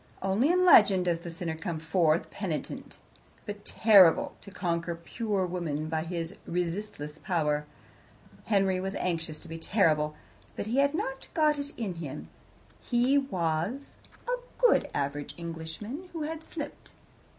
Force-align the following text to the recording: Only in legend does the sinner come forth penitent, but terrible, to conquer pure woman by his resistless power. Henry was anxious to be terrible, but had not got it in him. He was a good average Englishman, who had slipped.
Only 0.23 0.49
in 0.49 0.65
legend 0.65 1.05
does 1.05 1.19
the 1.19 1.29
sinner 1.29 1.53
come 1.55 1.77
forth 1.79 2.31
penitent, 2.31 2.97
but 3.45 3.63
terrible, 3.63 4.33
to 4.41 4.49
conquer 4.49 4.95
pure 4.95 5.45
woman 5.45 5.89
by 5.89 6.05
his 6.05 6.37
resistless 6.47 7.19
power. 7.19 7.67
Henry 8.45 8.79
was 8.79 8.95
anxious 8.95 9.37
to 9.41 9.47
be 9.47 9.59
terrible, 9.59 10.15
but 10.55 10.65
had 10.65 10.95
not 10.95 11.27
got 11.35 11.59
it 11.59 11.71
in 11.77 11.93
him. 11.93 12.29
He 12.79 13.19
was 13.19 13.95
a 14.27 14.37
good 14.57 14.89
average 14.91 15.35
Englishman, 15.37 16.09
who 16.13 16.23
had 16.23 16.43
slipped. 16.43 16.93